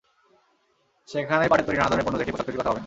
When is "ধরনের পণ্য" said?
1.91-2.17